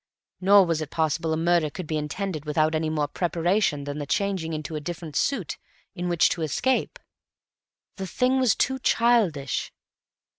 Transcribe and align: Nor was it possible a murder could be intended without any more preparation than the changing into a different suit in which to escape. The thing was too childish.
Nor 0.39 0.65
was 0.65 0.81
it 0.81 0.89
possible 0.89 1.31
a 1.31 1.37
murder 1.37 1.69
could 1.69 1.85
be 1.85 1.95
intended 1.99 2.43
without 2.43 2.73
any 2.73 2.89
more 2.89 3.07
preparation 3.07 3.83
than 3.83 3.99
the 3.99 4.07
changing 4.07 4.51
into 4.51 4.75
a 4.75 4.79
different 4.81 5.15
suit 5.15 5.59
in 5.93 6.09
which 6.09 6.27
to 6.29 6.41
escape. 6.41 6.97
The 7.97 8.07
thing 8.07 8.39
was 8.39 8.55
too 8.55 8.79
childish. 8.79 9.71